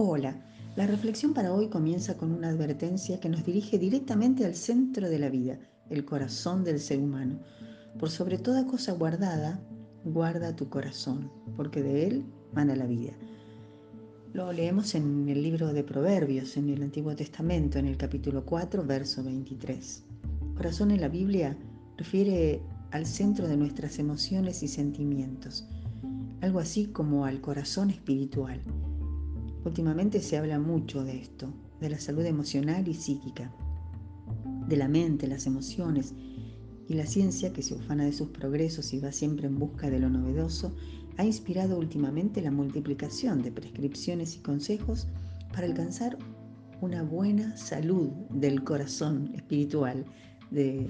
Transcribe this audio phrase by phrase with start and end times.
[0.00, 0.36] Hola,
[0.76, 5.18] la reflexión para hoy comienza con una advertencia que nos dirige directamente al centro de
[5.18, 5.58] la vida,
[5.90, 7.40] el corazón del ser humano.
[7.98, 9.60] Por sobre toda cosa guardada,
[10.04, 13.10] guarda tu corazón, porque de él mana la vida.
[14.32, 18.84] Lo leemos en el libro de Proverbios, en el Antiguo Testamento, en el capítulo 4,
[18.84, 20.04] verso 23.
[20.54, 21.58] Corazón en la Biblia
[21.96, 22.62] refiere
[22.92, 25.66] al centro de nuestras emociones y sentimientos,
[26.40, 28.62] algo así como al corazón espiritual.
[29.68, 33.52] Últimamente se habla mucho de esto, de la salud emocional y psíquica,
[34.66, 36.14] de la mente, las emociones
[36.88, 39.98] y la ciencia que se ufana de sus progresos y va siempre en busca de
[39.98, 40.74] lo novedoso,
[41.18, 45.06] ha inspirado últimamente la multiplicación de prescripciones y consejos
[45.52, 46.16] para alcanzar
[46.80, 50.06] una buena salud del corazón espiritual,
[50.50, 50.86] de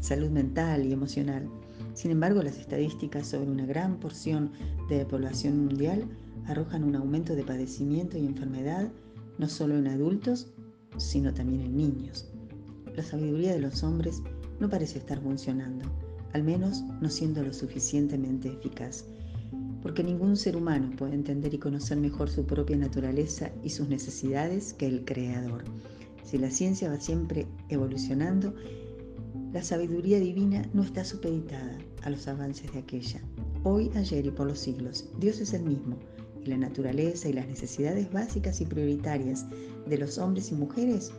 [0.00, 1.48] salud mental y emocional.
[1.94, 4.52] Sin embargo, las estadísticas sobre una gran porción
[4.88, 6.04] de la población mundial
[6.46, 8.88] arrojan un aumento de padecimiento y enfermedad
[9.38, 10.48] no solo en adultos,
[10.96, 12.30] sino también en niños.
[12.94, 14.22] La sabiduría de los hombres
[14.60, 15.84] no parece estar funcionando,
[16.32, 19.04] al menos no siendo lo suficientemente eficaz,
[19.82, 24.72] porque ningún ser humano puede entender y conocer mejor su propia naturaleza y sus necesidades
[24.72, 25.64] que el Creador.
[26.24, 28.54] Si la ciencia va siempre evolucionando,
[29.56, 33.22] la sabiduría divina no está supeditada a los avances de aquella.
[33.64, 35.96] Hoy, ayer y por los siglos, Dios es el mismo
[36.44, 39.46] y la naturaleza y las necesidades básicas y prioritarias
[39.86, 41.10] de los hombres y mujeres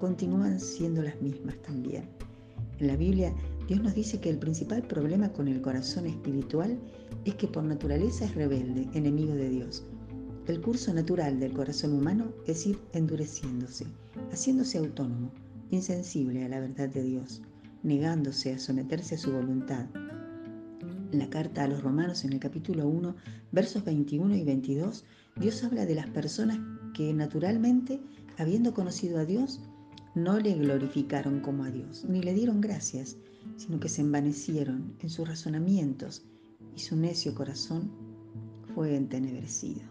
[0.00, 2.08] continúan siendo las mismas también.
[2.80, 3.32] En la Biblia,
[3.68, 6.76] Dios nos dice que el principal problema con el corazón espiritual
[7.24, 9.84] es que por naturaleza es rebelde, enemigo de Dios.
[10.48, 13.86] El curso natural del corazón humano es ir endureciéndose,
[14.32, 15.30] haciéndose autónomo,
[15.70, 17.42] insensible a la verdad de Dios
[17.86, 19.86] negándose a someterse a su voluntad.
[21.12, 23.14] En la carta a los romanos en el capítulo 1,
[23.52, 25.04] versos 21 y 22,
[25.36, 26.58] Dios habla de las personas
[26.94, 28.02] que naturalmente,
[28.38, 29.60] habiendo conocido a Dios,
[30.16, 33.16] no le glorificaron como a Dios, ni le dieron gracias,
[33.56, 36.24] sino que se envanecieron en sus razonamientos
[36.74, 37.92] y su necio corazón
[38.74, 39.82] fue entenebrecido.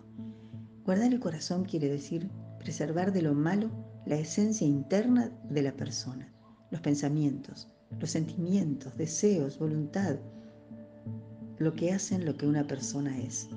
[0.84, 2.30] Guardar el corazón quiere decir
[2.60, 3.72] preservar de lo malo
[4.06, 6.34] la esencia interna de la persona,
[6.72, 7.70] los pensamientos,
[8.00, 10.18] los sentimientos, deseos, voluntad,
[11.58, 13.48] lo que hacen lo que una persona es.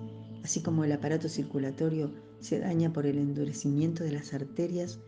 [0.45, 5.01] Así como el aparato circulatorio se daña por el endurecimiento de las arterias,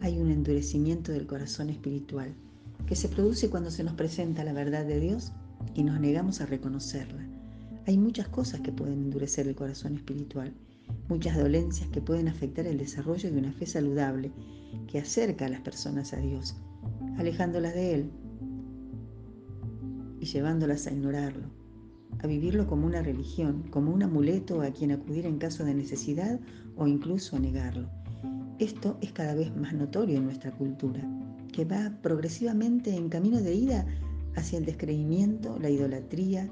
[0.00, 2.34] hay un endurecimiento del corazón espiritual
[2.86, 5.32] que se produce cuando se nos presenta la verdad de Dios
[5.74, 7.28] y nos negamos a reconocerla.
[7.86, 10.54] Hay muchas cosas que pueden endurecer el corazón espiritual,
[11.08, 14.32] muchas dolencias que pueden afectar el desarrollo de una fe saludable
[14.86, 16.56] que acerca a las personas a Dios,
[17.18, 18.10] alejándolas de Él
[20.20, 21.48] y llevándolas a ignorarlo,
[22.22, 26.38] a vivirlo como una religión, como un amuleto a quien acudir en caso de necesidad
[26.76, 27.88] o incluso a negarlo.
[28.58, 31.00] Esto es cada vez más notorio en nuestra cultura,
[31.52, 33.86] que va progresivamente en camino de ida
[34.36, 36.48] hacia el descreimiento, la idolatría,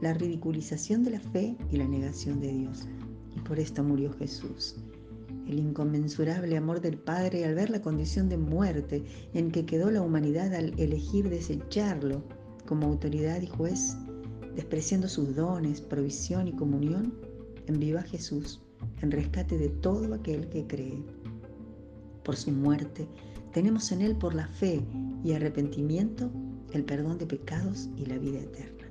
[0.00, 2.88] la ridiculización de la fe y la negación de Dios.
[3.36, 4.76] Y por esto murió Jesús.
[5.46, 10.02] El inconmensurable amor del Padre al ver la condición de muerte en que quedó la
[10.02, 12.22] humanidad al elegir desecharlo
[12.66, 13.96] como autoridad y juez,
[14.54, 17.14] despreciando sus dones, provisión y comunión,
[17.66, 18.60] envió a Jesús
[19.00, 21.02] en rescate de todo aquel que cree.
[22.22, 23.06] Por su muerte,
[23.52, 24.82] tenemos en Él por la fe
[25.24, 26.30] y arrepentimiento
[26.72, 28.88] el perdón de pecados y la vida eterna.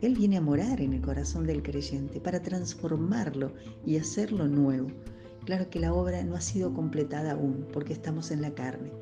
[0.00, 3.52] Él viene a morar en el corazón del creyente para transformarlo
[3.84, 4.88] y hacerlo nuevo.
[5.44, 8.92] Claro que la obra no ha sido completada aún porque estamos en la carne,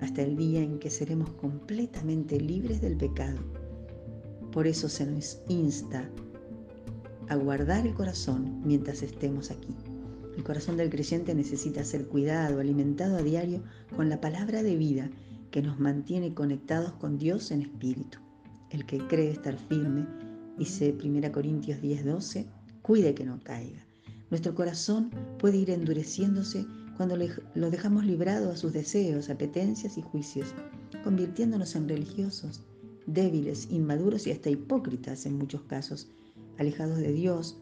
[0.00, 3.38] hasta el día en que seremos completamente libres del pecado
[4.52, 6.08] por eso se nos insta
[7.28, 9.74] a guardar el corazón mientras estemos aquí.
[10.36, 13.62] El corazón del creyente necesita ser cuidado, alimentado a diario
[13.96, 15.10] con la palabra de vida
[15.50, 18.18] que nos mantiene conectados con Dios en espíritu.
[18.70, 20.06] El que cree estar firme,
[20.56, 22.46] dice 1 Corintios 10:12,
[22.82, 23.84] cuide que no caiga.
[24.30, 30.54] Nuestro corazón puede ir endureciéndose cuando lo dejamos librado a sus deseos, apetencias y juicios,
[31.04, 32.62] convirtiéndonos en religiosos
[33.08, 36.10] débiles, inmaduros y hasta hipócritas en muchos casos,
[36.58, 37.58] alejados de Dios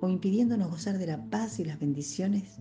[0.00, 2.58] o impidiéndonos gozar de la paz y las bendiciones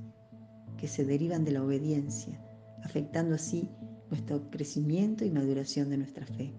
[0.77, 2.39] que se derivan de la obediencia,
[2.83, 3.69] afectando así
[4.09, 6.53] nuestro crecimiento y maduración de nuestra fe.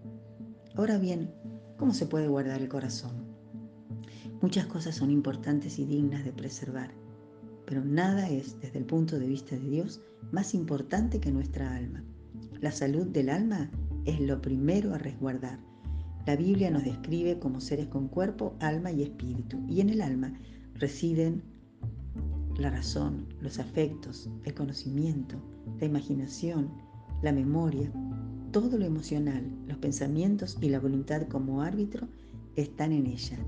[0.75, 1.31] Ahora bien,
[1.77, 3.29] ¿cómo se puede guardar el corazón?
[4.41, 6.95] Muchas cosas son importantes y dignas de preservar,
[7.67, 10.01] pero nada es, desde el punto de vista de Dios,
[10.33, 12.03] más importante que nuestra alma.
[12.61, 13.71] La salud del alma
[14.05, 15.59] es lo primero a resguardar.
[16.27, 20.33] La Biblia nos describe como seres con cuerpo, alma y espíritu, y en el alma
[20.75, 21.43] residen
[22.59, 25.37] la razón, los afectos, el conocimiento,
[25.79, 26.71] la imaginación,
[27.23, 27.91] la memoria,
[28.53, 32.09] todo lo emocional, los pensamientos y la voluntad como árbitro
[32.57, 33.39] están en ella.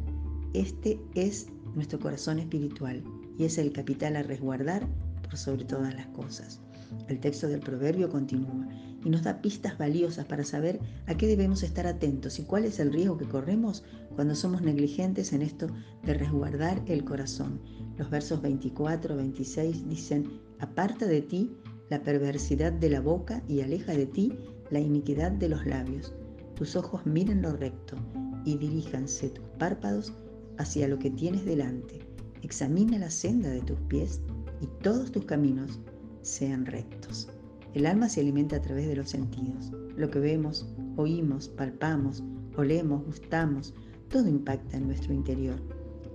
[0.55, 3.03] Este es nuestro corazón espiritual
[3.39, 4.87] y es el capital a resguardar
[5.23, 6.61] por sobre todas las cosas.
[7.09, 8.69] El texto del proverbio continúa
[9.05, 12.79] y nos da pistas valiosas para saber a qué debemos estar atentos y cuál es
[12.79, 13.85] el riesgo que corremos
[14.15, 15.67] cuando somos negligentes en esto
[16.05, 17.61] de resguardar el corazón.
[17.99, 21.51] Los versos 24, 26 dicen, aparta de ti
[21.91, 24.33] la perversidad de la boca y aleja de ti
[24.71, 26.15] la iniquidad de los labios.
[26.55, 27.97] Tus ojos miren lo recto
[28.45, 30.13] y diríjanse tus párpados
[30.59, 32.01] hacia lo que tienes delante.
[32.43, 34.21] Examina la senda de tus pies
[34.61, 35.81] y todos tus caminos
[36.23, 37.29] sean rectos.
[37.75, 39.73] El alma se alimenta a través de los sentidos.
[39.97, 40.67] Lo que vemos,
[40.97, 42.23] oímos, palpamos,
[42.57, 43.75] olemos, gustamos,
[44.09, 45.57] todo impacta en nuestro interior.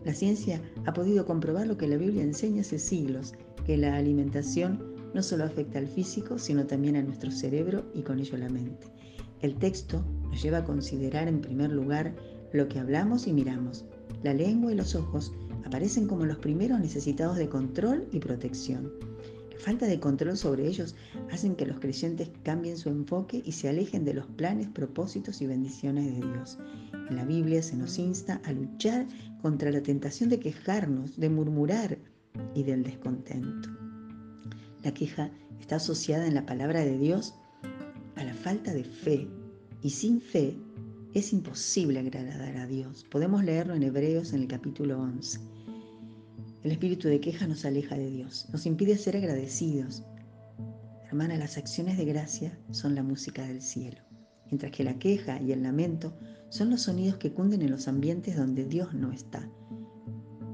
[0.06, 3.34] La ciencia ha podido comprobar lo que la Biblia enseña hace siglos,
[3.66, 8.20] que la alimentación no solo afecta al físico, sino también a nuestro cerebro y con
[8.20, 8.88] ello la mente.
[9.42, 12.16] El texto nos lleva a considerar en primer lugar
[12.54, 13.86] lo que hablamos y miramos.
[14.24, 15.34] La lengua y los ojos
[15.66, 18.92] aparecen como los primeros necesitados de control y protección.
[19.60, 20.96] Falta de control sobre ellos
[21.32, 25.48] hacen que los creyentes cambien su enfoque y se alejen de los planes, propósitos y
[25.48, 26.60] bendiciones de Dios.
[27.10, 29.08] En la Biblia se nos insta a luchar
[29.42, 31.98] contra la tentación de quejarnos, de murmurar
[32.54, 33.70] y del descontento.
[34.84, 37.34] La queja está asociada en la palabra de Dios
[38.16, 39.28] a la falta de fe
[39.82, 40.56] y sin fe
[41.14, 43.06] es imposible agradar a Dios.
[43.10, 45.57] Podemos leerlo en Hebreos en el capítulo 11.
[46.68, 50.04] El espíritu de queja nos aleja de Dios, nos impide ser agradecidos.
[51.06, 54.02] Hermana, las acciones de gracia son la música del cielo,
[54.48, 56.14] mientras que la queja y el lamento
[56.50, 59.50] son los sonidos que cunden en los ambientes donde Dios no está.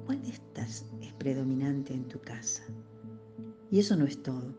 [0.05, 2.61] ¿Cuál de estas es predominante en tu casa?
[3.71, 4.55] Y eso no es todo.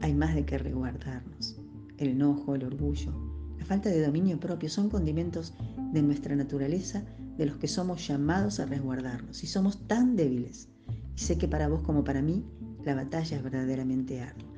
[0.00, 1.56] Hay más de que resguardarnos.
[1.98, 3.12] El enojo, el orgullo,
[3.58, 5.54] la falta de dominio propio son condimentos
[5.92, 7.04] de nuestra naturaleza
[7.42, 9.42] de los que somos llamados a resguardarnos.
[9.42, 10.68] Y somos tan débiles.
[11.16, 12.44] Y sé que para vos como para mí
[12.84, 14.48] la batalla es verdaderamente ardua.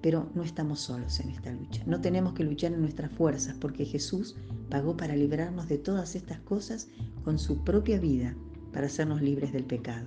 [0.00, 1.82] Pero no estamos solos en esta lucha.
[1.86, 4.36] No tenemos que luchar en nuestras fuerzas porque Jesús
[4.70, 6.86] pagó para librarnos de todas estas cosas
[7.24, 8.36] con su propia vida
[8.72, 10.06] para hacernos libres del pecado.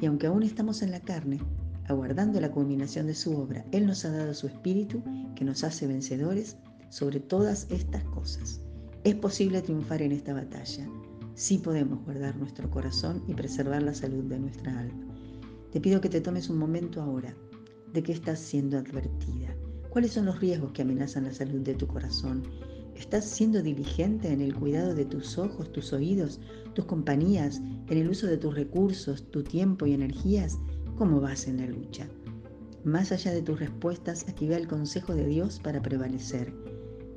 [0.00, 1.38] Y aunque aún estamos en la carne,
[1.86, 5.00] aguardando la culminación de su obra, Él nos ha dado su Espíritu
[5.36, 6.56] que nos hace vencedores
[6.90, 8.60] sobre todas estas cosas.
[9.04, 10.88] Es posible triunfar en esta batalla.
[11.36, 15.06] Sí podemos guardar nuestro corazón y preservar la salud de nuestra alma.
[15.70, 17.36] Te pido que te tomes un momento ahora
[17.92, 19.54] de que estás siendo advertida.
[19.90, 22.42] ¿Cuáles son los riesgos que amenazan la salud de tu corazón?
[22.94, 26.40] ¿Estás siendo diligente en el cuidado de tus ojos, tus oídos,
[26.72, 30.58] tus compañías, en el uso de tus recursos, tu tiempo y energías?
[30.96, 32.08] cómo vas en la lucha.
[32.82, 36.54] Más allá de tus respuestas, aquí va el consejo de Dios para prevalecer.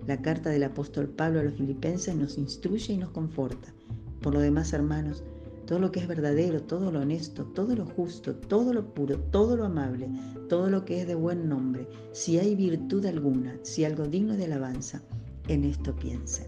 [0.06, 3.74] La carta del apóstol Pablo a los filipenses nos instruye y nos conforta.
[4.21, 5.24] Por lo demás, hermanos,
[5.66, 9.56] todo lo que es verdadero, todo lo honesto, todo lo justo, todo lo puro, todo
[9.56, 10.10] lo amable,
[10.50, 14.45] todo lo que es de buen nombre, si hay virtud alguna, si algo digno de
[14.45, 15.01] alabanza,
[15.48, 16.48] en esto piensen.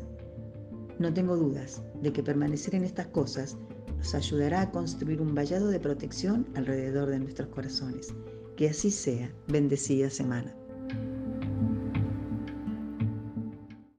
[1.00, 3.58] No tengo dudas de que permanecer en estas cosas
[3.98, 8.14] nos ayudará a construir un vallado de protección alrededor de nuestros corazones.
[8.58, 9.32] Que así sea.
[9.48, 10.56] Bendecida semana.